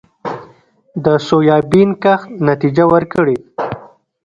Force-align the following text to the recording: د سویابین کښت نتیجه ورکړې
د 1.05 1.07
سویابین 1.27 1.89
کښت 2.03 2.27
نتیجه 2.47 2.83
ورکړې 2.93 3.37